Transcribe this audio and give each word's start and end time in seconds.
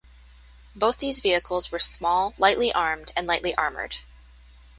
Both 0.75 0.97
these 0.97 1.19
vehicles 1.19 1.71
were 1.71 1.77
small, 1.77 2.33
lightly 2.39 2.73
armed 2.73 3.11
and 3.15 3.27
lightly 3.27 3.53
armoured. 3.53 3.97